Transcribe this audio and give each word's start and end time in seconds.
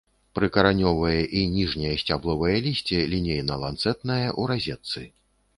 Прыкаранёвае 0.37 1.19
і 1.41 1.43
ніжняе 1.57 1.93
сцябловае 2.03 2.55
лісце 2.69 3.05
лінейна-ланцэтнае, 3.15 4.25
у 4.43 4.51
разетцы. 4.55 5.07